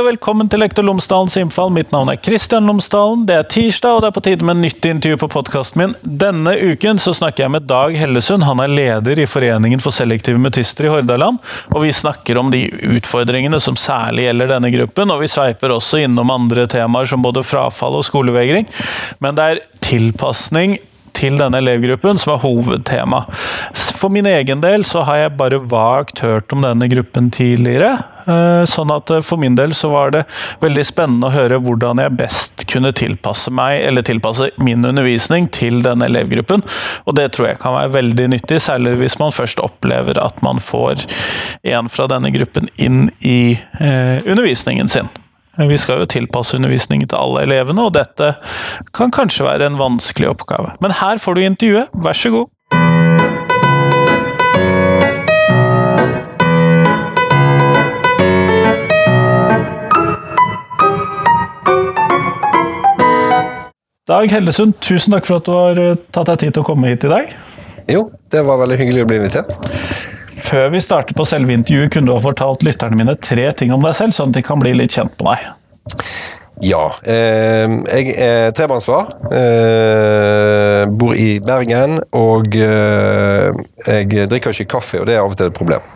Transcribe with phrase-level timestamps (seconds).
[0.00, 1.68] og velkommen til Lektor Lomsdalens innfall.
[1.74, 3.26] Mitt navn er Kristian Lomsdalen.
[3.28, 5.92] Det er tirsdag, og det er på tide med nytt intervju på podkasten min.
[6.00, 8.46] Denne uken så snakker jeg med Dag Hellesund.
[8.48, 11.42] Han er leder i Foreningen for selektive mutister i Hordaland.
[11.74, 12.62] Og vi snakker om de
[12.96, 17.44] utfordringene som særlig gjelder denne gruppen, og vi sveiper også innom andre temaer som både
[17.44, 18.70] frafall og skolevegring.
[19.20, 20.78] Men det er tilpasning
[21.20, 23.24] til denne elevgruppen som er hovedtema.
[24.00, 27.98] For min egen del så har jeg bare vagt hørt om denne gruppen tidligere.
[28.30, 30.24] Eh, sånn at eh, for min del så var det
[30.64, 35.80] veldig spennende å høre hvordan jeg best kunne tilpasse meg, eller tilpasse min undervisning til
[35.84, 36.64] denne elevgruppen.
[37.04, 40.62] Og det tror jeg kan være veldig nyttig, særlig hvis man først opplever at man
[40.62, 41.04] får
[41.74, 45.10] en fra denne gruppen inn i eh, undervisningen sin.
[45.68, 48.32] Vi skal jo tilpasse undervisningen til alle elevene, og dette
[48.96, 50.72] kan kanskje være en vanskelig oppgave.
[50.80, 52.48] Men her får du intervjuet, vær så god!
[64.10, 66.88] Dag Hellesund, tusen takk for at du har eh, tatt deg tid til å komme
[66.90, 67.34] hit i dag.
[67.90, 69.52] Jo, det var veldig hyggelig å bli invitert.
[70.50, 73.84] Før vi starter på selve intervjuet, kunne du ha fortalt lytterne mine tre ting om
[73.86, 76.00] deg selv, sånn at de kan bli litt kjent med deg?
[76.60, 76.82] Ja.
[77.08, 79.14] Eh, jeg er trebarnsfar.
[79.30, 82.00] Eh, bor i Bergen.
[82.16, 85.86] Og eh, jeg drikker ikke kaffe, og det er av og til et problem.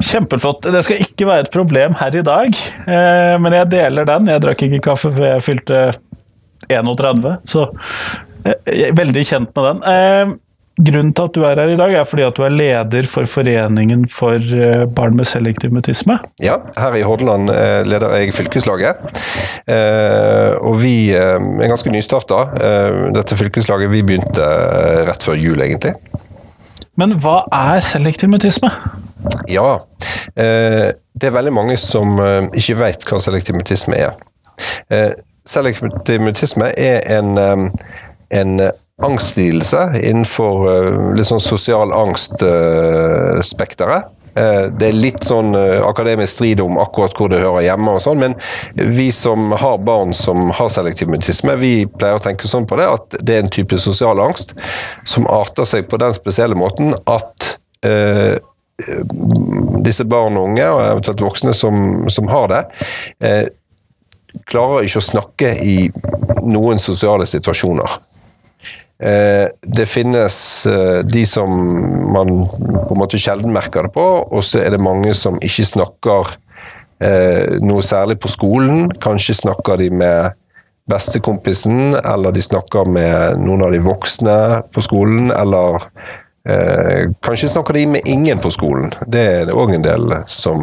[0.00, 0.70] Kjempeflott.
[0.72, 4.30] Det skal ikke være et problem her i dag, eh, men jeg deler den.
[4.32, 5.82] Jeg drakk ikke kaffe før jeg fylte
[6.68, 7.68] 31, så
[8.68, 10.38] jeg er veldig kjent med den.
[10.78, 13.06] Eh, grunnen til at du er her i dag, er fordi at du er leder
[13.06, 16.18] for Foreningen for eh, barn med selektiv mutisme?
[16.42, 18.96] Ja, her i Hordaland eh, leder jeg fylkeslaget.
[20.62, 22.38] Og vi er ganske nystarta.
[23.12, 24.46] Dette fylkeslaget vi begynte
[25.04, 25.92] rett før jul, egentlig.
[26.96, 28.70] Men hva er selektiv mutisme?
[29.50, 29.76] Ja,
[30.34, 32.16] det er veldig mange som
[32.56, 34.16] ikke vet hva selektiv mutisme er
[35.48, 37.70] selektiv mutisme er en,
[38.32, 38.54] en
[39.02, 44.04] angstlidelse innenfor eh, litt sånn sosial angst-spekteret.
[44.38, 48.00] Eh, det er litt sånn eh, akademisk strid om akkurat hvor det hører hjemme, og
[48.02, 48.34] sånn, men
[48.74, 52.88] vi som har barn som har selektiv mutisme, vi pleier å tenke sånn på det
[52.90, 54.48] at det er en type sosial angst
[55.08, 57.36] som arter seg på den spesielle måten at
[57.86, 58.36] eh,
[59.82, 61.74] disse barn og unge, og eventuelt voksne som,
[62.12, 62.62] som har det,
[63.24, 63.46] eh,
[64.48, 65.78] klarer ikke å snakke i
[66.46, 68.07] noen sosiale situasjoner.
[69.02, 71.50] Eh, det finnes eh, de som
[72.12, 75.66] man på en måte sjelden merker det på, og så er det mange som ikke
[75.70, 76.32] snakker
[77.04, 78.88] eh, noe særlig på skolen.
[79.02, 80.34] Kanskje snakker de med
[80.90, 84.38] bestekompisen, eller de snakker med noen av de voksne
[84.72, 85.84] på skolen, eller
[87.20, 88.94] kanskje snakker de med ingen på skolen.
[89.04, 90.62] Det er det òg en del som,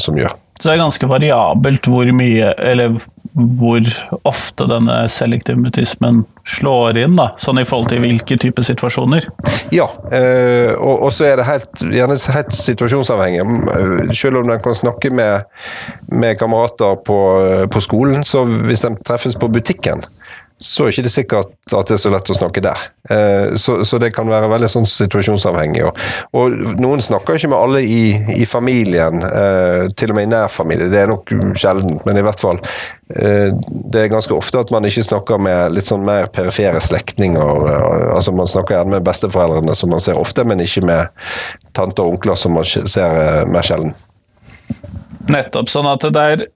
[0.00, 0.32] som gjør.
[0.56, 2.96] Så det er ganske variabelt hvor mye, eller
[3.36, 3.84] hvor
[4.24, 9.26] ofte denne selektive mutismen slår inn, da, sånn i forhold til hvilke typer situasjoner?
[9.74, 13.44] Ja, øh, og, og, så er det helt, gjerne helt situasjonsavhengig.
[14.16, 15.44] Selv om en kan snakke med,
[16.08, 17.18] med kamerater på,
[17.72, 20.06] på, skolen, så hvis de treffes på butikken,
[20.58, 22.84] så er det ikke sikkert at det er så lett å snakke der.
[23.12, 25.82] Eh, så, så det kan være veldig sånn situasjonsavhengig.
[25.84, 25.98] Og,
[26.32, 28.00] og, noen snakker ikke med alle i,
[28.40, 30.88] i familien, eh, til og med i nær familie.
[30.92, 32.62] Det er nok sjeldent, men i hvert fall.
[33.12, 33.52] Eh,
[33.92, 37.68] det er ganske ofte at man ikke snakker med litt sånn mer perifere slektninger.
[38.16, 41.28] Altså man snakker gjerne med besteforeldrene, som man ser ofte, men ikke med
[41.76, 43.92] tanter og onkler, som man ser mer sjelden.
[45.28, 45.68] Nettopp.
[45.68, 46.48] Sånn at det er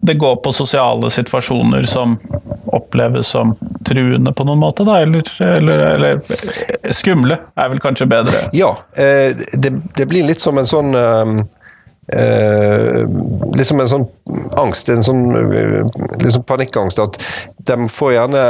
[0.00, 2.16] det går på sosiale situasjoner som
[2.72, 5.00] oppleves som truende på noen måte, da?
[5.02, 8.46] Eller, eller, eller skumle er vel kanskje bedre?
[8.56, 11.40] Ja, eh, det, det blir litt som en sånn um
[12.12, 13.04] Eh,
[13.56, 14.06] liksom en sånn
[14.56, 15.26] angst, en sånn
[16.22, 17.18] liksom panikkangst, at
[17.68, 18.44] de får gjerne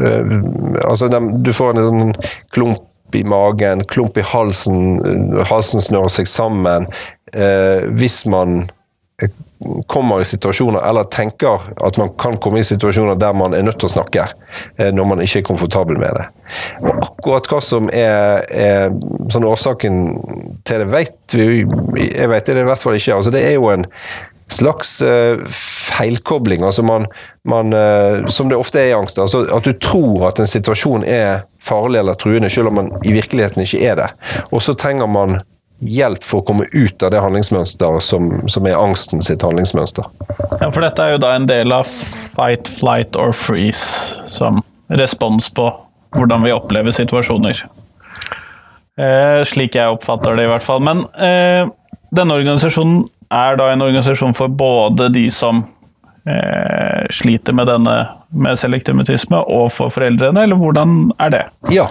[0.00, 0.30] eh,
[0.80, 2.14] Altså, de, du får en sånn
[2.56, 4.96] klump i magen, klump i halsen,
[5.50, 6.88] halsen snører seg sammen.
[7.36, 8.64] Eh, hvis man
[9.86, 13.78] kommer i situasjoner, eller tenker at man kan komme i situasjoner der man er nødt
[13.80, 14.26] til å snakke,
[14.76, 16.26] eh, når man ikke er komfortabel med det.
[16.84, 18.92] Og akkurat hva som er, er
[19.32, 20.02] sånn årsaken
[20.68, 21.64] til det, vet vi
[21.96, 23.16] Jeg vet det i hvert fall ikke.
[23.16, 23.86] Altså, det er jo en
[24.52, 27.08] slags uh, feilkobling, altså man,
[27.48, 27.72] man
[28.30, 29.18] som det ofte er i angst.
[29.18, 33.14] Altså at du tror at en situasjon er farlig eller truende, selv om man i
[33.16, 34.08] virkeligheten ikke er det.
[34.52, 35.40] Og så trenger man
[35.78, 40.06] hjelp for å komme ut av det handlingsmønsteret som, som, er angsten sitt handlingsmønster.
[40.60, 41.90] Ja, for dette er jo da en del av
[42.36, 45.68] fight, flight or freeze som respons på
[46.16, 47.64] hvordan vi opplever situasjoner.
[48.96, 50.80] Eh, slik jeg oppfatter det, i hvert fall.
[50.84, 51.68] Men eh,
[52.16, 55.64] denne organisasjonen er da en organisasjon for både de som
[56.24, 57.96] eh, sliter med denne
[58.30, 61.42] med selektiv mutisme, og for foreldrene, eller hvordan er det?
[61.72, 61.86] Ja,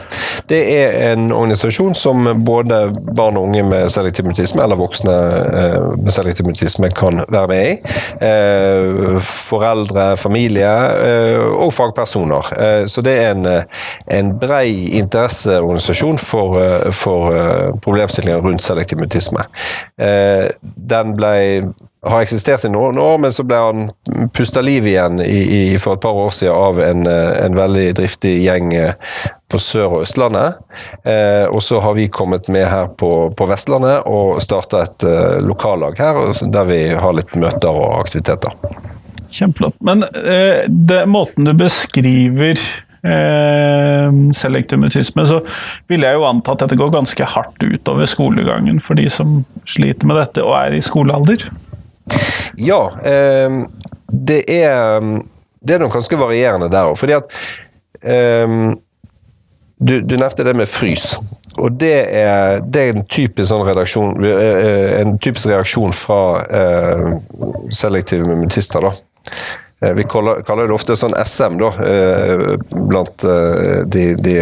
[0.49, 2.81] det er en organisasjon som både
[3.15, 7.69] barn og unge med selektiv mutisme, eller voksne eh, med selektiv mutisme, kan være med
[7.69, 7.93] i.
[8.27, 10.73] Eh, foreldre, familie
[11.07, 12.51] eh, og fagpersoner.
[12.88, 13.47] Så det er en,
[14.11, 16.59] en brei interesseorganisasjon for,
[16.93, 19.43] for problemstillinger rundt selektiv mutisme.
[19.95, 21.35] Den ble
[22.05, 23.85] har eksistert i noen år, men så ble han
[24.35, 28.38] pusta liv igjen i, i, for et par år siden av en, en veldig driftig
[28.45, 28.94] gjeng eh,
[29.51, 30.62] på Sør- og Østlandet.
[31.04, 35.38] Eh, og så har vi kommet med her på, på Vestlandet og starta et eh,
[35.45, 38.56] lokallag her, der vi har litt møter og aktiviteter.
[39.30, 39.77] Kjempeflott.
[39.86, 42.57] Men eh, det, måten du beskriver
[43.06, 45.42] eh, selektiv mutisme, så
[45.92, 50.10] ville jeg jo anta at dette går ganske hardt utover skolegangen for de som sliter
[50.10, 51.48] med dette og er i skolealder?
[52.62, 53.62] Ja, eh,
[54.10, 55.01] det er
[55.65, 56.97] Det er nok ganske varierende der òg.
[57.00, 57.29] Fordi at
[58.45, 58.75] um,
[59.77, 61.15] du, du, nevnte det med frys.
[61.57, 67.06] Og det er, det er en, typisk sånn redaksjon, eh, en typisk reaksjon fra eh,
[67.75, 68.83] selektive mimetister.
[68.83, 68.91] da.
[69.81, 72.45] Eh, vi kaller, det ofte sånn SM, da, eh,
[72.75, 73.27] blant
[73.91, 74.38] de, de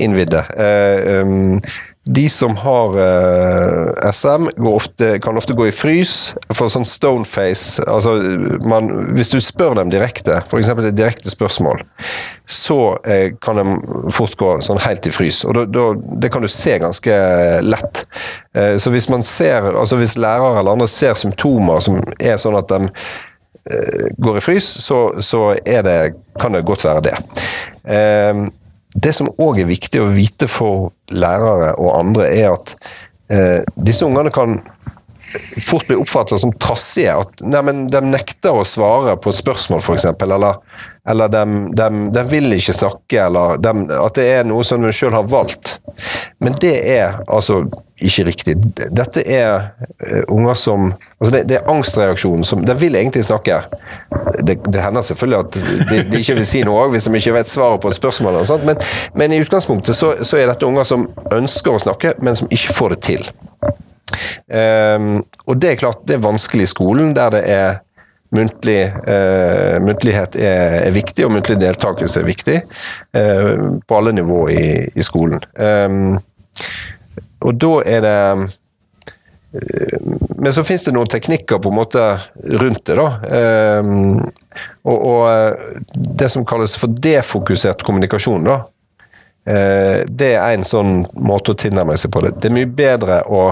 [0.00, 0.44] innvidde.
[0.56, 1.60] Um,
[2.04, 7.84] de som har uh, eh, SM, ofte, kan ofte gå i frys for sånn stoneface.
[7.86, 8.16] Altså,
[8.66, 10.72] man, hvis du spør dem direkte, f.eks.
[10.72, 11.84] et direkte spørsmål,
[12.50, 13.66] så uh, kan de
[14.10, 15.44] fort gå sånn helt i frys.
[15.46, 15.84] Og da, da,
[16.24, 17.18] det kan du se ganske
[17.62, 18.02] lett.
[18.50, 22.58] Uh, så hvis man ser, altså hvis lærere eller andre ser symptomer som er sånn
[22.58, 22.88] at de
[24.18, 25.98] går i frys, så, så det,
[26.42, 27.12] kan det godt være det.
[28.94, 32.74] Det som òg er viktig å vite for lærere og andre, er at
[33.32, 34.58] eh, disse ungene kan
[35.58, 37.14] fort blir oppfattet som trassige.
[37.22, 37.62] At nei,
[37.92, 40.08] de nekter å svare på et spørsmål, f.eks.
[40.12, 40.58] Eller,
[41.08, 41.44] eller de,
[41.78, 45.28] de, de, vil ikke snakke, eller de, at det er noe som de sjøl har
[45.30, 45.78] valgt.
[46.42, 47.62] Men det er altså
[48.02, 48.56] ikke riktig.
[48.90, 49.68] Dette er
[50.02, 53.60] uh, unger som altså det, det, er angstreaksjonen som De vil egentlig snakke.
[54.42, 55.58] Det, det hender selvfølgelig at
[55.90, 58.34] de, de, ikke vil si noe hvis de ikke vet svaret på et spørsmål.
[58.34, 58.82] eller sånt, men,
[59.14, 62.74] men, i utgangspunktet så, så, er dette unger som ønsker å snakke, men som ikke
[62.74, 63.30] får det til.
[64.48, 67.80] Um, og det er klart, det er vanskelig i skolen, der det er
[68.32, 74.46] Muntlig, uh, muntlighet er, er, viktig, og muntlig deltakelse er viktig uh, på alle nivå
[74.48, 75.42] i, i skolen.
[75.52, 76.14] Um,
[77.44, 78.18] og da er det
[79.58, 80.04] eh,
[80.38, 82.04] men så finnes det noen teknikker på en måte
[82.62, 82.96] rundt det.
[82.96, 83.08] da.
[83.82, 84.20] Um,
[84.86, 85.90] og, og,
[86.22, 88.62] det som kalles for defokusert kommunikasjon, da.
[89.42, 92.36] Det er en sånn måte å tilnærme seg på det.
[92.38, 93.42] Det er mye bedre å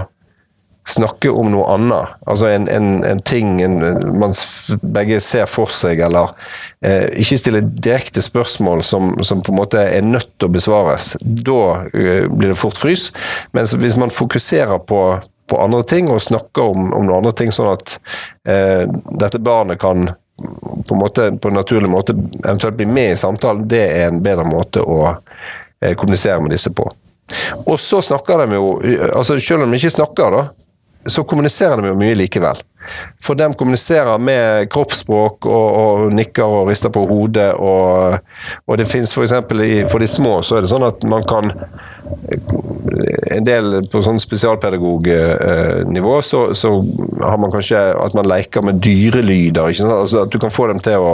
[0.89, 2.15] snakke om noe annet.
[2.27, 3.79] Altså en, en, en ting en,
[4.19, 4.35] man
[4.83, 6.33] begge ser for seg, eller
[6.85, 11.13] eh, ikke stille direkte spørsmål som, som, på en måte er nødt til å besvares.
[11.21, 11.61] Da
[11.93, 13.11] eh, blir det fort frys.
[13.57, 15.03] Mens hvis man fokuserer på,
[15.51, 17.99] på andre ting og snakker om, om noen andre ting, sånn at
[18.49, 18.87] eh,
[19.21, 20.11] dette barnet kan
[20.41, 24.23] på en, måte, på en naturlig måte eventuelt bli med i samtalen, det er en
[24.25, 26.89] bedre måte å eh, kommunisere med disse på.
[27.69, 28.71] Og så snakker de jo
[29.15, 30.41] altså Selv om de ikke snakker, da,
[31.07, 32.61] så kommuniserer de jo mye likevel.
[33.21, 37.51] For de kommuniserer med kroppsspråk og, og nikker og rister på hodet.
[37.61, 38.17] Og,
[38.67, 39.35] og det fins f.eks.
[39.49, 41.53] For, for de små så er det sånn at man kan
[43.31, 46.73] En del på sånn spesialpedagognivå så, så
[47.21, 49.71] har man kanskje at man leker med dyrelyder.
[49.71, 49.95] ikke sant?
[49.95, 51.13] Altså At du kan få dem til å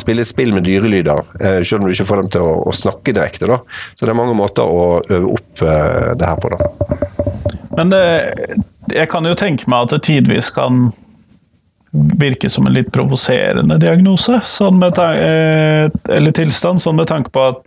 [0.00, 2.72] spille et spill med dyrelyder, eh, selv om du ikke får dem til å, å
[2.72, 3.50] snakke direkte.
[3.50, 3.60] da.
[3.92, 6.54] Så det er mange måter å øve opp eh, det her på.
[6.54, 6.56] da.
[7.76, 8.02] Men det,
[8.94, 10.90] jeg kan jo tenke meg at det tidvis kan
[11.92, 17.58] virke som en litt provoserende diagnose, sånn eh, eller tilstand, sånn med tanke på at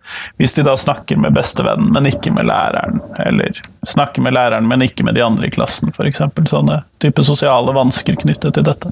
[0.41, 4.81] hvis de da snakker med bestevennen, men ikke med læreren, eller snakker med læreren, men
[4.81, 6.23] ikke med de andre i klassen, f.eks.
[6.49, 8.89] Sånne type sosiale vansker knyttet til dette.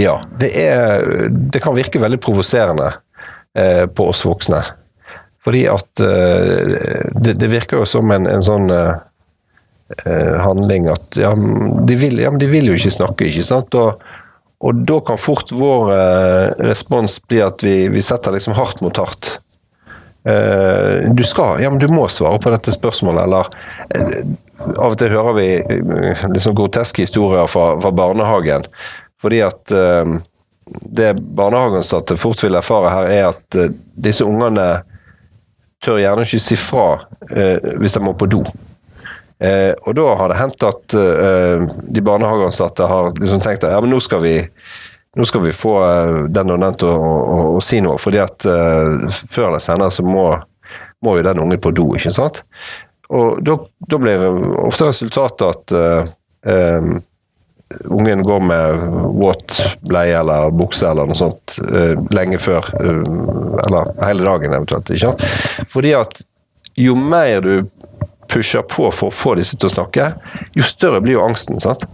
[0.00, 2.94] Ja, det, er, det kan virke veldig provoserende
[3.52, 4.64] eh, på oss voksne.
[5.44, 8.96] Fordi at eh, det, det, virker jo som en, en sånn eh,
[10.06, 11.32] handling at ja,
[11.86, 13.74] de vil, ja, de vil jo ikke snakke, ikke sant.
[13.74, 14.02] Og,
[14.60, 19.00] og da kan fort vår eh, respons bli at vi, vi, setter liksom hardt mot
[19.00, 19.38] hardt.
[20.28, 23.48] Eh, du skal, ja, men du må svare på dette spørsmålet, eller
[23.96, 24.36] eh,
[24.76, 28.68] Av og til hører vi eh, liksom groteske historier fra, fra barnehagen.
[29.20, 30.18] Fordi at eh,
[31.00, 33.60] det barnehageansatte fort vil erfare her, er at
[33.96, 34.82] disse ungene
[35.80, 37.00] tør gjerne ikke si fra
[37.80, 38.44] hvis de må på do.
[39.40, 43.80] Eh, og da har det hendt at eh, de barnehageansatte har liksom tenkt at ja,
[43.80, 44.34] men nå skal vi
[45.16, 48.20] nå skal vi få eh, den og den til å, å, å si noe, fordi
[48.22, 50.26] at uh, før eller senere så må,
[51.02, 52.44] må jo den ungen på do, ikke sant?
[53.10, 53.56] Og da,
[53.90, 54.26] da blir
[54.60, 56.12] ofte resultatet at uh,
[56.46, 57.00] um,
[57.96, 58.86] ungen går med
[59.18, 59.56] våt
[59.88, 61.56] bleie eller bukse eller noe sånt
[62.14, 64.90] lenge før, eller hele dagen eventuelt.
[64.90, 65.68] ikke sant?
[65.70, 66.22] Fordi at
[66.78, 67.52] jo mer du
[68.30, 70.12] pusher på for å få disse til å snakke,
[70.56, 71.60] jo større blir jo angsten.
[71.62, 71.86] sant?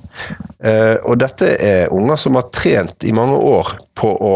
[0.61, 4.35] Eh, og dette er unger som har trent i mange år på å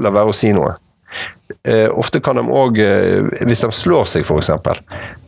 [0.00, 0.76] la være å si noe.
[1.64, 4.50] Eh, ofte kan de òg, uh, hvis de slår seg f.eks.,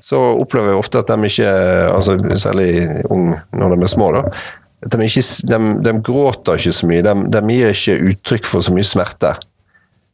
[0.06, 1.50] så opplever jeg ofte at de ikke,
[1.90, 2.70] altså særlig
[3.10, 4.22] ung når de er små, da,
[4.86, 7.02] de, ikke, de, de, gråter ikke så mye.
[7.02, 9.32] De, de gir ikke uttrykk for så mye smerte.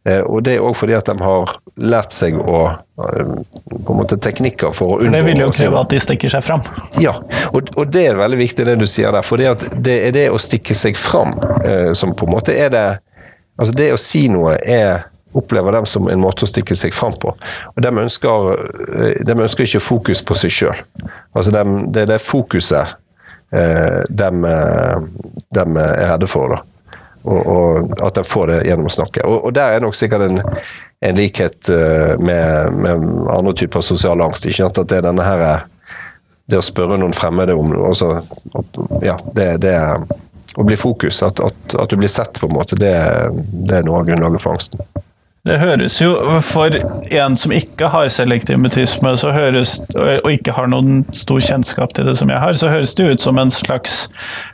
[0.04, 3.34] Eh, og det er òg fordi at de har lært seg å eh,
[3.70, 6.42] på en måte teknikker for å unngå Det vil jo kreve at de stikker seg
[6.42, 6.64] fram.
[6.98, 7.14] Ja,
[7.52, 9.22] og, og, det er veldig viktig det du sier der.
[9.26, 12.86] For det er det å stikke seg fram eh, som på en måte er det
[13.60, 15.04] Altså det å si noe er
[15.36, 17.34] opplever dem som en måte å stikke seg fram på.
[17.76, 18.48] Og De ønsker,
[19.28, 20.80] de ønsker ikke fokus på seg sjøl.
[21.36, 22.96] Altså de, det er det fokuset
[23.52, 24.30] eh, de,
[25.52, 26.56] de er redde for.
[26.56, 26.71] da.
[27.22, 29.26] Og, og, at en får det gjennom å snakke.
[29.28, 30.40] Og, og der er nok sikkert en,
[31.06, 34.46] en likhet uh, med, med, andre typer sosial angst.
[34.46, 34.82] ikke sant?
[34.82, 35.44] At det er denne her
[36.50, 38.08] Det å spørre noen fremmede om også,
[39.06, 39.76] ja, det, det
[40.58, 41.22] å bli fokus.
[41.22, 42.76] At, at, at, du blir sett, på en måte.
[42.76, 42.92] Det,
[43.70, 44.82] det er noe av grunnlaget for angsten.
[45.42, 46.12] Det høres jo,
[46.46, 46.70] For
[47.10, 52.14] en som ikke har selektiv mutisme høres, og ikke har noen stor kjennskap til det
[52.20, 54.06] som jeg har, så høres det ut som en slags,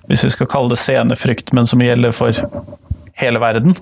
[0.09, 2.33] hvis vi skal kalle det scenefrykt, men som gjelder for
[3.19, 3.77] hele verden?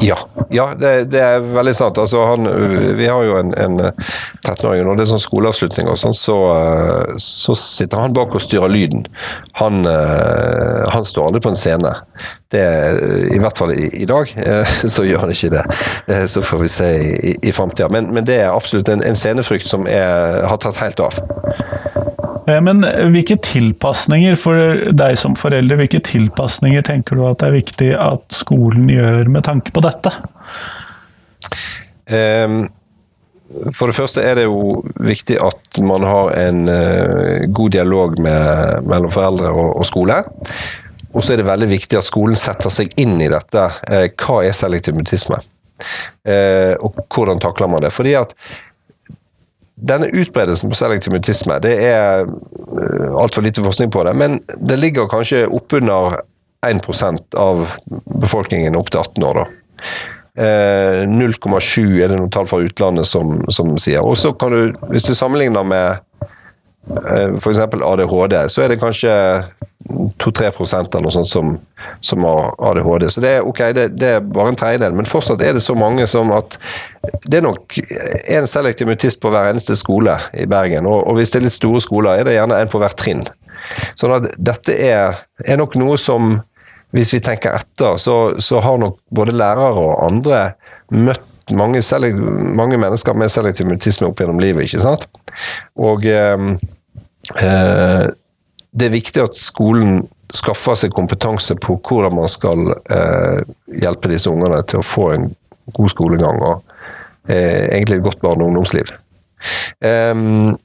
[0.00, 0.16] Ja,
[0.50, 1.98] ja det, det, er veldig sant.
[1.98, 2.48] Altså, han,
[2.96, 3.80] vi har jo en, en
[4.46, 6.36] 13-åring, og det er sånn skoleavslutning, og sånn, så,
[7.20, 9.04] så, sitter han bak og styrer lyden.
[9.60, 11.92] Han, han står aldri på en scene.
[12.48, 12.64] Det,
[13.34, 14.30] I hvert fall i, i, dag
[14.94, 15.64] så gjør han ikke det.
[16.30, 17.90] Så får vi se i, i framtida.
[17.92, 21.20] Men, men, det er absolutt en, en scenefrykt som er, har tatt helt av.
[22.48, 22.80] Men
[23.12, 28.24] hvilke tilpasninger for deg som forelder, hvilke tilpasninger tenker du at det er viktig at
[28.32, 30.14] skolen gjør med tanke på dette?
[32.08, 32.62] Um,
[33.72, 38.88] for det første er det jo viktig at man har en uh, god dialog med,
[38.88, 40.22] mellom foreldre og, og skole.
[41.12, 43.66] Og så er det veldig viktig at skolen setter seg inn i dette.
[43.88, 45.40] Uh, hva er selektiv mutisme?
[46.28, 47.92] Og hvordan takler man det?
[47.94, 48.32] Fordi at
[49.78, 54.78] denne utbredelsen på selektiv mutisme, det er uh, altfor lite forskning på det, men det
[54.80, 56.20] ligger kanskje oppunder
[56.66, 57.66] 1% av
[58.18, 59.42] befolkningen opp til 18 år.
[59.42, 59.48] da.
[60.38, 64.04] 0,7 eh, er det noen tall fra utlandet som, som sier.
[64.06, 65.98] Og så kan du, Hvis du sammenligner med
[66.90, 67.58] uh, f.eks.
[67.58, 69.14] ADHD, så er det kanskje
[69.88, 71.54] 2-3 eller noe sånt som,
[72.04, 73.06] som, har ADHD.
[73.10, 75.76] Så det er ok, det, det, er bare en tredjedel, men fortsatt er det så
[75.78, 76.58] mange som at
[77.24, 80.88] det er nok en selektiv mutist på hver eneste skole i Bergen.
[80.90, 83.24] Og, og, hvis det er litt store skoler, er det gjerne en på hvert trinn.
[84.00, 86.38] Sånn at dette er, er nok noe som
[86.96, 90.38] hvis vi tenker etter, så, så har nok både lærere og andre
[90.94, 91.24] møtt
[91.56, 91.80] mange,
[92.56, 95.06] mange mennesker med selektiv mutisme opp gjennom livet, ikke sant?
[95.80, 96.48] Og eh,
[97.40, 98.08] eh,
[98.70, 100.02] det er viktig at skolen
[100.36, 103.40] skaffer seg kompetanse på hvordan man skal eh,
[103.80, 105.28] hjelpe disse ungene til å få en
[105.76, 106.74] god skolegang og
[107.28, 108.92] eh, egentlig et godt barne- og ungdomsliv.
[109.84, 110.56] Um,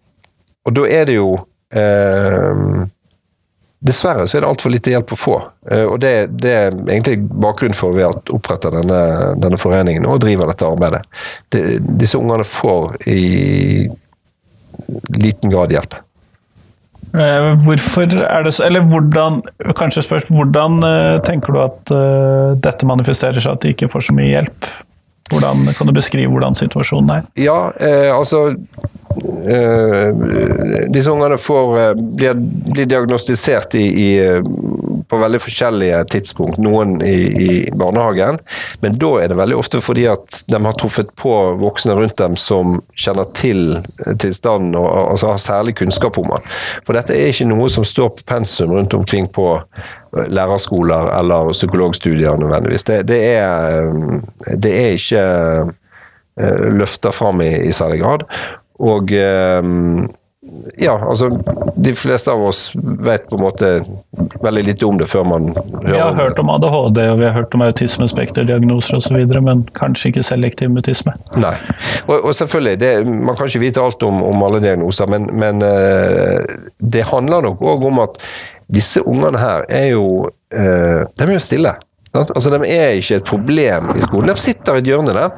[0.65, 2.83] og da er det jo um,
[3.83, 5.33] Dessverre så er det altfor lite hjelp å få.
[5.67, 9.01] Uh, og det, det, er egentlig bakgrunnen for vi har opprettet denne,
[9.43, 11.03] denne, foreningen og driver dette arbeidet.
[11.51, 11.63] Det,
[11.99, 13.19] disse ungene får i
[15.19, 15.99] liten grad hjelp.
[17.13, 19.43] Eh, hvorfor er det så Eller hvordan
[19.77, 24.07] Kanskje spørs hvordan eh, tenker du at uh, dette manifesterer seg, at de ikke får
[24.07, 24.69] så mye hjelp?
[25.29, 27.27] Hvordan, kan du beskrive hvordan situasjonen er?
[27.39, 30.09] Ja, eh, altså eh,
[30.93, 32.41] Disse ungene får, blir,
[32.73, 34.09] blir diagnostisert i, i
[35.13, 36.59] på veldig forskjellige tidspunkt.
[36.63, 38.39] Noen i, i, barnehagen,
[38.83, 42.37] men da er det veldig ofte fordi at de har truffet på voksne rundt dem
[42.39, 43.61] som kjenner til
[44.21, 46.49] tilstanden og altså har særlig kunnskap om den.
[46.87, 51.53] For dette er ikke noe som står på pensum rundt omkring på eh, lærerskoler eller
[51.53, 52.87] psykologstudier nødvendigvis.
[52.89, 55.23] Det, det, er, eh, det er, ikke
[56.41, 58.27] eh, løfta fram i, i særlig grad.
[58.83, 59.13] Og
[60.77, 61.29] ja, altså
[61.75, 63.69] De fleste av oss vet på en måte
[64.43, 67.25] veldig lite om det før man hører Vi har om hørt om ADHD og vi
[67.27, 71.13] har hørt om autismespekterdiagnoser osv., men kanskje ikke selektiv mutisme.
[71.39, 71.55] Nei.
[72.07, 75.63] Og, og selvfølgelig, det, man kan ikke vite alt om, om alle diagnoser, men, men
[75.65, 76.43] eh,
[76.79, 78.19] det handler nok òg om at
[78.73, 80.05] disse ungene her er jo
[80.53, 81.75] eh, De er jo stille.
[82.13, 84.29] Altså, De er ikke et problem i skolen.
[84.29, 85.31] De sitter i et hjørne der,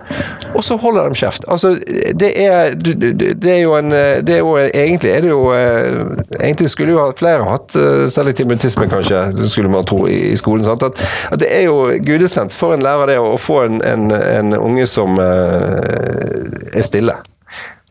[0.52, 1.46] og så holder de kjeft.
[1.48, 1.72] Altså,
[2.20, 6.02] det er, det er jo en det er jo, Egentlig er det jo eh,
[6.42, 10.68] Egentlig skulle jo flere hatt eh, selektiv mutisme, kanskje, skulle man tro, i, skolen.
[10.68, 10.84] At,
[11.32, 14.88] at det er jo gudesendt for en lærer det å få en, en, en unge
[14.90, 17.16] som eh, er stille.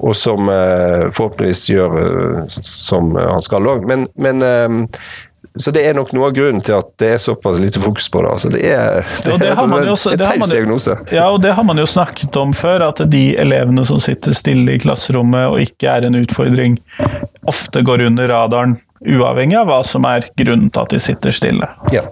[0.04, 1.92] Og som forhåpentligvis gjør
[2.50, 3.86] som han skal òg.
[3.88, 4.42] Men, men
[5.58, 8.24] så det er nok noe av grunnen til at det er såpass lite fokus på
[8.24, 8.30] det.
[8.32, 10.96] Altså, det er, det det er også- en taus diagnose.
[11.14, 14.74] Ja, og det har man jo snakket om før, at de elevene som sitter stille
[14.74, 16.78] i klasserommet og ikke er en utfordring,
[17.46, 21.70] ofte går under radaren, uavhengig av hva som er grunnen til at de sitter stille.
[21.94, 22.02] Ja.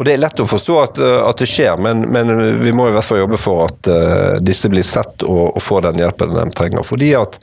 [0.00, 2.88] Og Det er lett å forstå at, uh, at det skjer, men, men vi må
[2.88, 6.32] i hvert fall jobbe for at uh, disse blir sett og, og får den hjelpen
[6.36, 6.84] de trenger.
[6.88, 7.36] Fordi at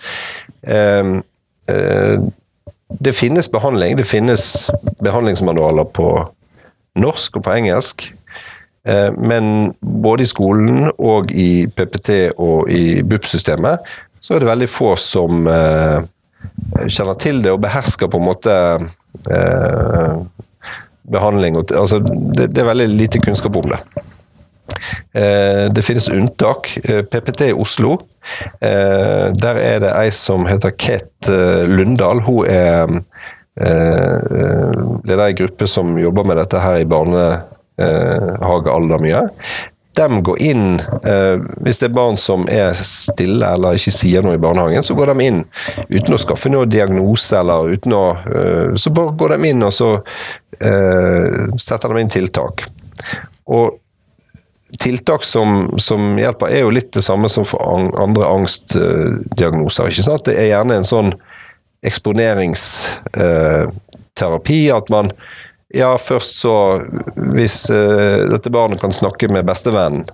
[0.65, 1.11] eh,
[1.69, 2.15] eh,
[3.07, 3.95] det finnes behandling.
[3.95, 4.67] Det finnes
[4.99, 6.09] behandlingsmanualer på
[6.99, 8.09] norsk og på engelsk.
[8.87, 13.87] Eh, Men både i skolen og i PPT og i BUP-systemet
[14.19, 16.01] så er det veldig få som eh,
[16.87, 18.57] kjenner til det og behersker på en måte
[19.31, 20.19] eh,
[21.07, 21.61] behandling.
[21.63, 23.79] Altså, det, er veldig lite kunnskap om det.
[25.71, 26.67] Det finnes unntak.
[26.83, 27.93] PPT i Oslo,
[28.59, 32.21] der er det ei som heter Kate eh, Lundahl.
[32.25, 32.87] Hun er
[33.61, 34.71] eh,
[35.07, 39.21] leder i gruppe som jobber med dette her i barnehagealder mye.
[39.97, 40.75] De går inn,
[41.09, 44.93] eh, hvis det er barn som er stille eller ikke sier noe i barnehagen, så
[44.97, 45.39] går de inn
[45.89, 49.73] uten å skaffe noe diagnose eller uten å eh, Så bare går de inn og
[49.73, 49.89] så
[50.61, 52.67] eh, setter de inn tiltak.
[53.49, 53.81] Og
[54.79, 57.59] tiltak som, som hjelper, er jo litt det samme som for
[58.01, 59.87] andre angstdiagnoser.
[59.87, 60.25] ikke sant?
[60.27, 61.13] Det er gjerne en sånn
[61.87, 64.61] eksponeringsterapi.
[64.75, 65.05] At man
[65.75, 66.79] Ja, først så
[67.15, 70.05] Hvis eh, dette barnet kan snakke med bestevennen,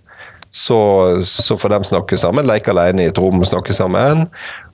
[0.53, 2.45] så, så får de snakke sammen.
[2.45, 4.27] Leke alene i et rom og snakke sammen.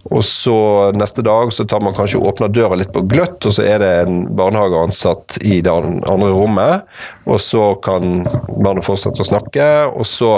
[0.08, 0.56] Og så
[0.96, 3.90] neste dag så tar man kanskje åpner døra litt på gløtt, og så er det
[4.06, 6.88] en barnehageansatt i det andre rommet.
[7.28, 10.32] Og så kan barnet fortsette å snakke, og så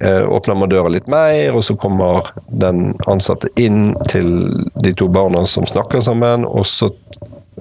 [0.00, 4.32] eh, åpner man døra litt mer, og så kommer den ansatte inn til
[4.80, 6.90] de to barna som snakker sammen, og så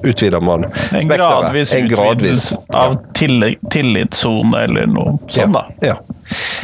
[0.03, 1.17] utvider man En spekteret.
[1.17, 5.65] gradvis En gradvis, utvidelse av tilli- tillitssone eller noe sånt, da.
[5.81, 5.95] ja.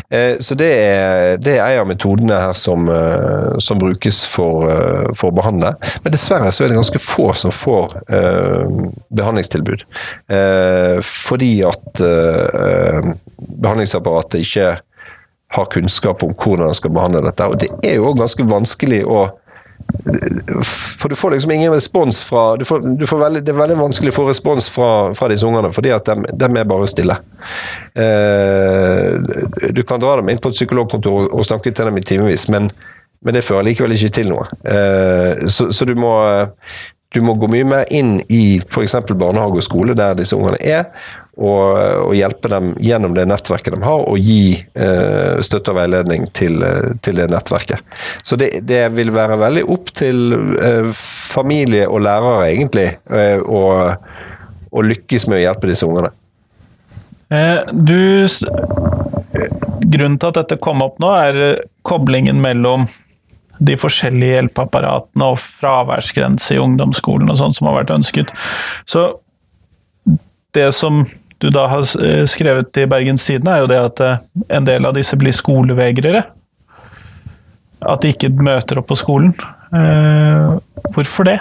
[0.10, 4.66] Eh, Så det er, det er en av metodene her som, eh, som brukes for,
[4.70, 5.76] eh, for å behandle.
[6.04, 9.84] Men dessverre så er det ganske få som får eh, behandlingstilbud.
[10.30, 13.12] Eh, fordi at eh,
[13.62, 14.80] behandlingsapparatet ikke
[15.52, 17.48] har kunnskap om hvordan de skal behandle dette.
[17.48, 19.26] Og det er jo ganske vanskelig å
[20.98, 23.78] for du får liksom ingen respons fra du får, du får veldig, Det er veldig
[23.80, 27.18] vanskelig å få respons fra, fra disse ungene, fordi at dem, dem er bare stille.
[27.94, 29.18] Eh,
[29.74, 32.72] du kan dra dem inn på et psykologkontor og snakke til dem i timevis, men,
[33.22, 34.48] men det fører likevel ikke til noe.
[34.64, 36.16] Eh, så, så du må
[37.12, 38.96] du må gå mye mer inn i f.eks.
[39.10, 40.86] barnehage og skole, der disse ungene er,
[41.42, 46.28] og, og hjelpe dem gjennom det nettverket de har, og gi eh, støtte og veiledning
[46.38, 47.82] til, eh, til det nettverket.
[48.24, 53.64] Så det, det vil være veldig opp til eh, familie og lærere, egentlig, eh, å,
[53.90, 56.14] eh, lykkes med å hjelpe disse ungene.
[57.32, 58.28] Eh, Du
[59.92, 62.86] Grunnen til at dette kom opp nå, er koblingen mellom
[63.62, 68.32] de forskjellige hjelpeapparatene og fraværsgrense i ungdomsskolen og sånn som har vært ønsket.
[68.90, 69.08] Så
[70.58, 71.04] det som
[71.42, 74.20] du da har eh, skrevet i Bergens Tidende, er jo det at eh,
[74.58, 76.22] en del av disse blir skolevegrere.
[77.82, 79.34] At de ikke møter opp på skolen.
[79.74, 80.52] Eh,
[80.94, 81.40] Hvorfor det?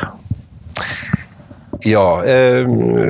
[1.85, 2.65] Ja, eh,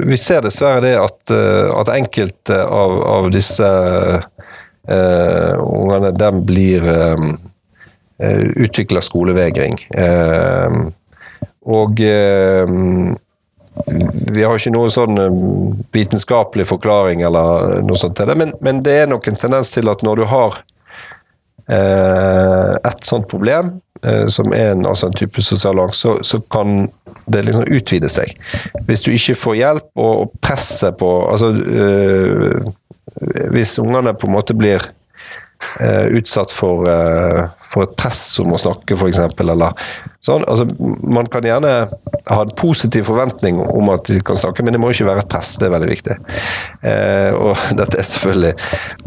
[0.06, 1.32] vi ser dessverre det at,
[1.78, 3.70] at enkelte av, av disse
[4.90, 9.78] eh, ungene, dem blir eh, utvikler skolevegring.
[9.94, 10.80] Eh,
[11.70, 12.00] og
[14.34, 15.38] vi har ikke noen sånn eh,
[15.94, 19.90] vitenskapelig forklaring eller noe sånt til det, men, men det er nok en tendens til
[19.92, 20.58] at når du har
[21.70, 26.42] eh, et sånt problem, eh, som er en, altså en type sosial angst, så, så
[26.52, 26.88] kan
[27.30, 28.34] det liksom utvide seg.
[28.88, 32.70] Hvis du ikke får hjelp og, og presset på altså, eh,
[33.50, 34.99] Hvis ungene på en måte blir eh,
[36.10, 39.20] utsatt for, eh, for, et press om å snakke, f.eks.
[39.40, 39.76] Eller
[40.24, 40.44] sånn.
[40.48, 40.66] Altså,
[41.04, 41.72] man kan gjerne
[42.30, 45.30] ha en positiv forventning om at de kan snakke, men det må ikke være et
[45.32, 45.54] press.
[45.60, 46.16] Det er veldig viktig.
[46.86, 48.54] Eh, og dette er selvfølgelig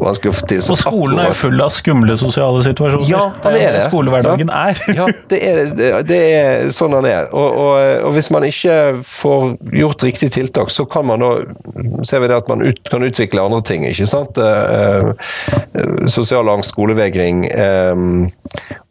[0.02, 0.64] vanskelig å få til.
[0.74, 3.10] Og skolen er jo full av skumle sosiale situasjoner.
[3.10, 3.86] Ja, det er det.
[3.90, 4.84] Skolehverdagen er.
[5.00, 7.30] ja, det er, det er sånn han er.
[7.34, 7.74] Og, og,
[8.08, 9.48] og, hvis man ikke får
[9.84, 11.34] gjort riktig tiltak, så kan man da
[12.08, 13.86] ser vi det at man ut, kan utvikle andre ting.
[13.88, 14.38] ikke sant?
[14.38, 15.14] Eh,
[15.74, 17.46] eh sosial angst, skolevegring.
[17.48, 18.04] Eh,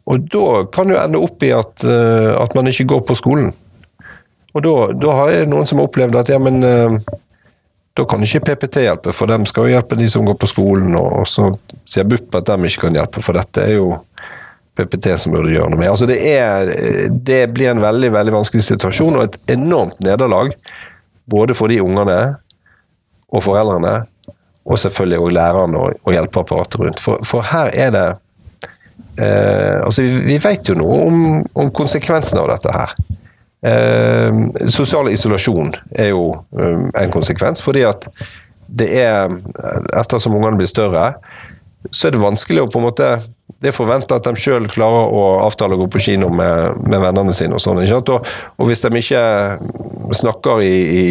[0.09, 3.51] og da kan det ende opp i at, eh, at, man ikke går på skolen.
[4.53, 6.97] Og da, har jeg noen som har opplevd at ja, men eh,
[7.93, 10.95] da kan ikke PPT hjelpe, for dem skal jo hjelpe de som går på skolen.
[10.99, 11.49] Og så
[11.85, 13.93] sier BUP at de ikke kan hjelpe, for dette er jo
[14.73, 15.91] PPT som burde gjøre noe med.
[15.91, 16.71] Altså det, er,
[17.13, 20.55] det blir en veldig veldig vanskelig situasjon og et enormt nederlag.
[21.29, 22.17] Både for de ungene
[23.33, 24.01] og foreldrene,
[24.65, 26.99] og selvfølgelig også lærerne og, og hjelpeapparatet rundt.
[26.99, 28.05] For, for, her er det
[29.19, 31.17] eh, Altså, vi, vi, vet jo noe om,
[31.55, 32.95] om konsekvensene av dette her.
[33.63, 34.39] Eh,
[34.71, 38.07] sosial isolasjon er jo um, en konsekvens, fordi at
[38.73, 39.31] det er
[39.99, 41.13] Ettersom ungene blir større,
[41.91, 43.09] så er det vanskelig å på en måte
[43.63, 46.99] det er forventa at de sjøl klarer å avtale å gå på kino med, med
[47.03, 47.55] vennene sine.
[47.55, 48.09] Og sånn, og,
[48.57, 49.23] og, hvis de ikke
[50.19, 51.03] snakker i, i,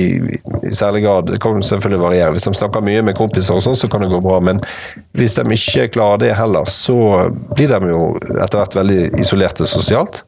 [0.69, 2.35] i, særlig grad Det kan selvfølgelig variere.
[2.35, 4.41] Hvis de snakker mye med kompiser, og sånn, så kan det gå bra.
[4.45, 4.61] Men
[5.17, 6.99] hvis de ikke klarer det heller, så
[7.53, 10.25] blir de jo etter hvert veldig isolerte sosialt.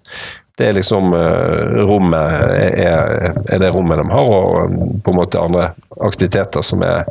[0.56, 5.40] Det er liksom uh, rommet er, er, det rommet de har, og på en måte
[5.40, 5.72] andre
[6.04, 7.08] aktiviteter som er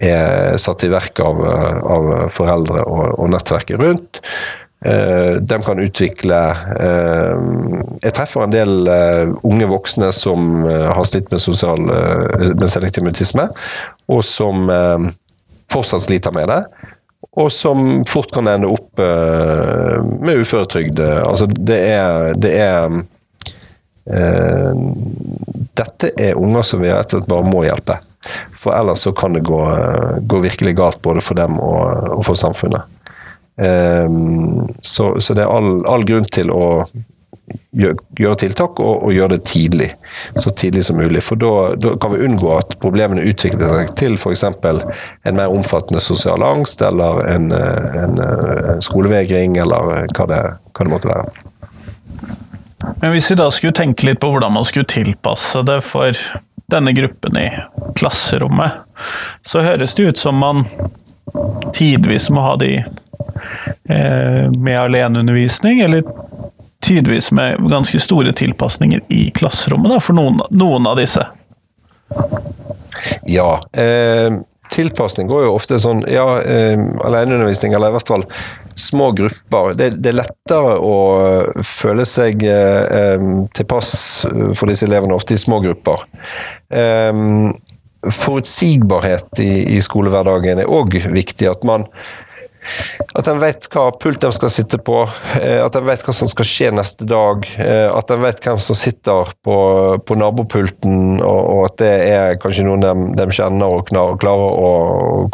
[0.00, 4.20] er satt i verk av, av foreldre og, og, nettverket rundt.
[4.84, 6.36] Eh, de kan utvikle
[6.80, 7.40] eh,
[8.00, 13.50] Jeg treffer en del eh, unge voksne som har slitt med, sosial, med selektiv mutisme,
[14.08, 14.64] og som
[15.70, 16.62] fortsatt sliter med det.
[17.38, 20.98] Og som fort kan ende opp med uføretrygd.
[20.98, 22.96] Altså, det er, det er
[25.78, 28.00] Dette er unger som vi rett og slett bare må hjelpe.
[28.52, 29.60] For ellers så kan det gå,
[30.28, 32.82] gå virkelig galt både for dem og, og for samfunnet.
[33.60, 36.86] Um, så, så, det er all, all grunn til å
[37.76, 39.90] gjøre, gjøre tiltak, og, og, gjøre det tidlig.
[40.40, 41.22] Så tidlig som mulig.
[41.24, 44.44] For da kan vi unngå at problemene utvikler seg til f.eks.
[44.44, 50.94] en mer omfattende sosial angst, eller en, en, en skolevegring, eller hva det, hva det
[50.94, 51.46] måtte være.
[53.00, 56.16] Men hvis vi da skulle tenke litt på hvordan man skulle tilpasse det for
[56.70, 57.48] denne gruppen i
[57.98, 58.82] klasserommet,
[59.46, 60.64] så høres det ut som man
[61.74, 62.72] tidvis må ha de
[63.88, 66.02] eh, med aleneundervisning, eller
[66.82, 71.26] tidvis med ganske store tilpasninger i klasserommet, da, for noen, noen, av disse.
[73.28, 73.60] Ja.
[73.72, 78.26] Eh, tilpasning går jo ofte sånn Ja, eh, aleneundervisning, eller i hvert fall
[78.82, 79.74] små grupper.
[79.78, 80.96] Det, det, er lettere å
[81.66, 83.92] føle seg eh, tilpass
[84.28, 86.06] for disse elevene, ofte i små grupper.
[86.72, 87.22] Eh,
[88.00, 91.50] forutsigbarhet i, i skolehverdagen er òg viktig.
[91.50, 91.86] At man
[93.18, 95.02] at en vet hva pult de skal sitte på,
[95.40, 97.46] eh, at en vet hva som skal skje neste dag.
[97.58, 99.56] Eh, at en vet hvem som sitter på,
[100.06, 104.70] på nabopulten, og, og, at det er kanskje noen de, de kjenner og klarer å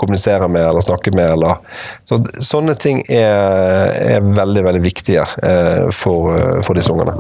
[0.01, 1.31] kommunisere med eller snakke med.
[1.37, 1.61] Eller.
[2.09, 6.33] Så, sånne ting er, er, veldig veldig viktige eh, for,
[6.65, 7.17] for disse ungene.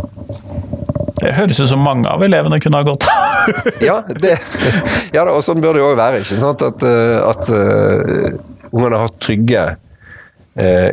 [1.17, 3.07] Det høres ut som mange av elevene kunne ha gått.
[3.89, 4.37] ja, det,
[5.15, 6.23] ja, og sånn bør det jo òg være.
[6.23, 6.65] ikke sant?
[6.65, 7.51] At, at
[8.73, 9.67] ungene har trygge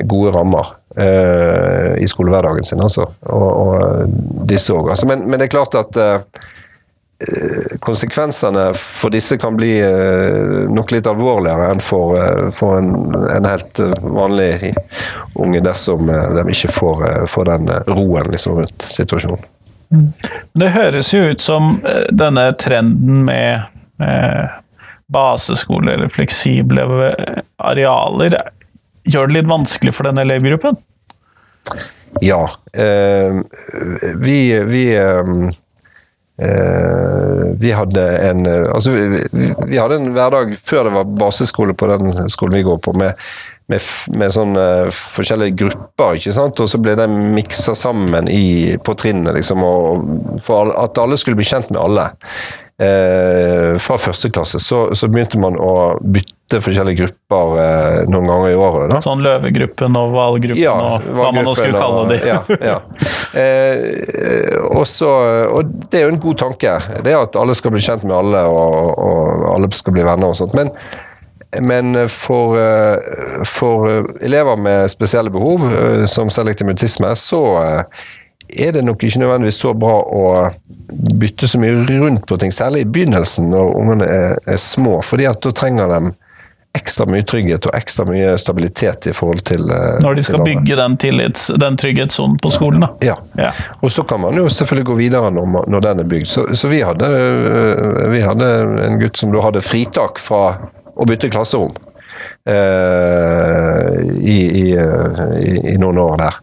[0.03, 3.07] gode rammer eh, i skolehverdagen sin, altså.
[3.21, 4.89] Og, og disse òg.
[4.89, 5.07] Altså.
[5.07, 6.19] Men, men, det er klart at eh,
[7.83, 12.93] konsekvensene for disse kan bli eh, nok litt alvorligere enn for, eh, for en,
[13.31, 14.73] en, helt vanlig
[15.39, 19.51] unge dersom de ikke får, får den roen liksom, rundt situasjonen.
[19.93, 20.09] Mm.
[20.57, 21.75] Det høres jo ut som
[22.09, 23.61] denne trenden med
[24.01, 24.59] eh,
[25.13, 27.11] baseskole eller fleksible
[27.61, 28.39] arealer
[29.09, 30.77] gjør det litt vanskelig for denne elevgruppen?
[32.21, 32.43] Ja.
[32.73, 33.39] Eh,
[34.21, 34.39] vi,
[34.69, 35.33] vi eh,
[36.43, 41.89] eh vi hadde en Altså, vi, vi, hadde en hverdag før det var baseskole på
[41.91, 43.19] den skolen vi går på, med,
[43.71, 43.81] med,
[44.17, 46.59] med sånne forskjellige grupper, ikke sant?
[46.59, 51.39] og så ble de miksa sammen i, på trinnet, liksom, og, for at alle skulle
[51.39, 52.09] bli kjent med alle.
[52.81, 58.49] Eh, fra første klasse så, så, begynte man å bytte forskjellige grupper eh, noen ganger
[58.49, 58.87] i året.
[58.95, 59.01] Da.
[59.05, 62.19] Sånn Løvegruppen og Hvalgruppen ja, og hva man nå skulle kalle de.
[62.31, 62.79] ja, ja.
[63.37, 65.09] Eh, også,
[65.53, 66.75] og det er jo en god tanke.
[67.05, 70.39] Det at alle skal bli kjent med alle, og, og alle skal bli venner og
[70.41, 70.57] sånt.
[70.57, 70.73] Men
[71.61, 77.83] men for, eh, for elever med spesielle behov, eh, som selektiv mutisme, så eh,
[78.59, 80.25] er det nok ikke nødvendigvis så bra å
[81.19, 85.27] bytte så mye rundt på ting, særlig i begynnelsen når ungene er, er små, fordi
[85.29, 86.13] at da trenger de
[86.73, 89.67] ekstra mye trygghet og ekstra mye stabilitet i forhold til
[90.01, 92.89] Når de skal bygge den, tillits, den trygghetssonen på skolen, da.
[93.05, 93.17] Ja.
[93.37, 93.51] ja.
[93.85, 96.31] Og så kan man jo selvfølgelig gå videre når, når den er bygd.
[96.33, 97.09] Så, så vi, hadde,
[98.09, 98.49] vi, hadde,
[98.87, 100.43] en gutt som da hadde fritak fra
[100.93, 101.75] å bytte klasserom.
[102.47, 106.41] Uh, i, i, i, i, noen år der.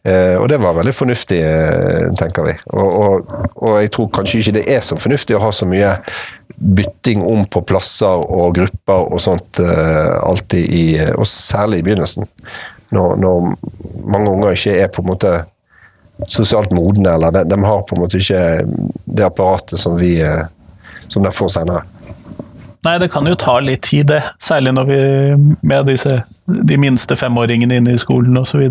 [0.00, 2.54] Uh, og det var veldig fornuftig, uh, tenker vi.
[2.72, 5.90] Og, og, og, jeg tror kanskje ikke det er så fornuftig å ha så mye
[6.56, 10.82] bytting om på plasser og grupper og sånt alltid i
[11.14, 12.28] Og særlig i begynnelsen.
[12.92, 13.46] Når, når,
[14.04, 15.30] mange unger ikke er på en måte
[16.28, 18.42] sosialt modne, eller de, de har på en måte ikke
[19.06, 20.18] det apparatet som vi
[21.10, 21.82] som de får senere.
[22.80, 24.22] Nei, det kan jo ta litt tid, det.
[24.40, 25.00] Særlig når vi
[25.68, 26.14] med disse,
[26.48, 28.62] de minste femåringene inne i skolen osv.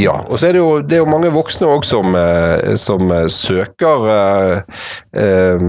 [0.00, 3.12] Ja, og så er det jo, det er jo mange voksne òg som, eh, som,
[3.12, 4.80] eh, søker eh,
[5.20, 5.66] eh,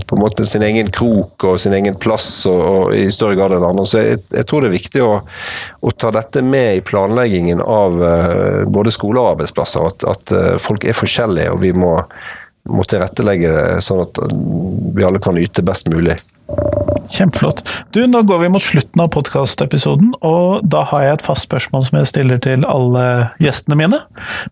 [0.00, 3.58] på en måte sin egen krok og sin egen plass og, og i større grad
[3.58, 3.86] enn andre.
[3.92, 8.00] Så jeg, jeg, tror det er viktig å, å, ta dette med i planleggingen av
[8.72, 9.92] både skole og arbeidsplasser.
[9.92, 11.98] At, at folk er forskjellige, og vi må,
[12.72, 14.24] må tilrettelegge det sånn at
[14.96, 16.16] vi alle kan yte best mulig.
[17.12, 17.60] Kjempeflott.
[17.90, 21.84] Du, Nå går vi mot slutten av podkastepisoden, og da har jeg et fast spørsmål
[21.84, 23.04] som jeg stiller til alle
[23.42, 23.98] gjestene mine.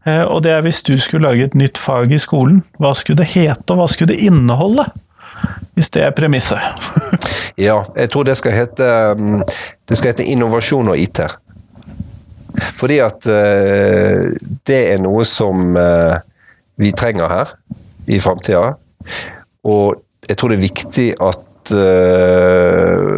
[0.05, 3.23] Eh, og det er hvis du skulle lage et nytt fag i skolen, hva skulle
[3.23, 4.85] det hete, og hva skulle det inneholde?
[5.79, 6.61] Hvis det er premisset.
[7.69, 9.39] ja, jeg tror det skal hete mm,
[9.89, 11.23] Det skal hete innovasjon og IT.
[12.77, 14.27] Fordi at uh,
[14.69, 16.19] det er noe som uh,
[16.81, 17.55] vi trenger her
[18.11, 18.75] i framtida.
[19.65, 23.11] Og jeg tror det er viktig at uh,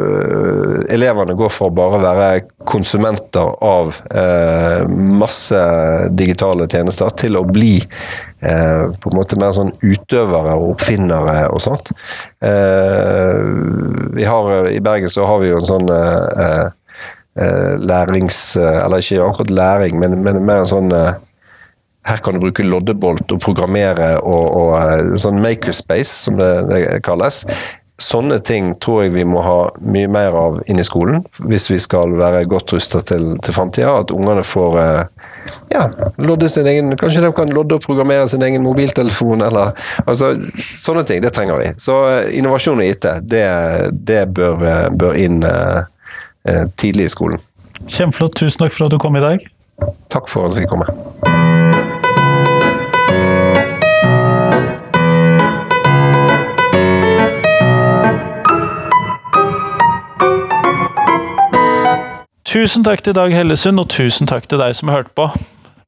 [0.93, 5.61] elevene går for å bare være konsumenter av uh, masse
[6.17, 11.61] digitale tjenester, til å bli uh, på en måte mer sånn utøvere og oppfinnere og
[11.65, 11.87] sånt.
[14.13, 15.89] vi har, I Bergen så har vi jo en sånn
[17.83, 18.57] lærings...
[18.61, 20.91] Eller ikke akkurat læring, men, men mer en sånn
[22.03, 27.45] her kan du bruke loddebolt og programmere og, og sånn makerspace, som det, det kalles
[28.01, 31.79] sånne ting tror jeg vi må ha mye mer av inn i skolen, hvis vi
[31.83, 33.95] skal være godt rusta til, til framtida.
[34.03, 35.29] At ungene får eh,
[35.73, 39.73] ja, lodde sin egen Kanskje de kan lodde og programmere sin egen mobiltelefon, eller
[40.05, 41.71] altså, Sånne ting, det trenger vi.
[41.83, 43.47] Så eh, innovasjon og IT, det,
[43.93, 47.43] det bør, eh, bør, inn eh, tidlig i skolen.
[47.87, 48.37] Kjempeflott.
[48.39, 49.49] Tusen takk for at du kom i dag.
[50.13, 51.82] Takk for at vi fikk komme.
[62.53, 65.25] Tusen takk til Dag Hellesund, og tusen takk til deg som har hørt på.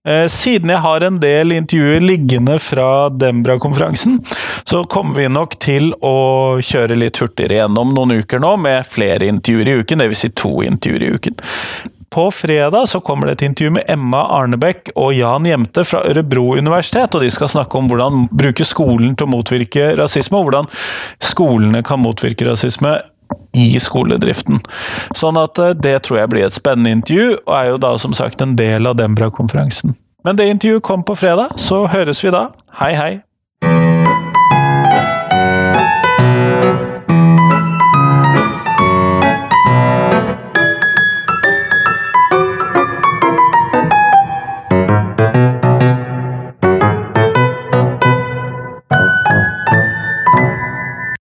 [0.09, 4.23] Eh, siden jeg har en del intervjuer liggende fra Dembra-konferansen,
[4.65, 6.15] så kommer vi nok til å
[6.65, 10.25] kjøre litt hurtigere gjennom noen uker nå, med flere intervjuer i uken, dvs.
[10.25, 11.37] Si to intervjuer i uken.
[12.15, 16.55] På fredag så kommer det et intervju med Emma Arnebekk og Jan Jemte fra Ørebro
[16.57, 20.73] universitet, og de skal snakke om hvordan bruke skolen til å motvirke rasisme, og hvordan
[21.21, 23.03] skolene kan motvirke rasisme
[23.57, 24.63] i skoledriften.
[25.17, 28.17] Sånn at eh, det tror jeg blir et spennende intervju, og er jo da som
[28.17, 29.97] sagt en del av Dembra-konferansen.
[30.25, 32.49] Men det intervjuet kom på fredag, så høres vi da.
[32.81, 33.13] Hei, hei!